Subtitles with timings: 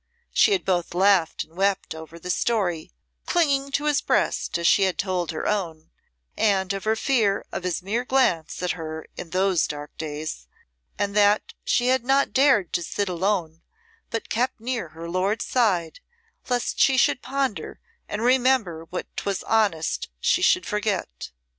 [0.33, 2.91] She had both laughed and wept over the story,
[3.27, 5.91] clinging to his breast as she had told her own,
[6.35, 10.47] and of her fear of his mere glance at her in those dark days,
[10.97, 13.61] and that she had not dared to sit alone
[14.09, 15.99] but kept near her lord's side
[16.49, 17.79] lest she should ponder
[18.09, 21.29] and remember what 'twas honest she should forget.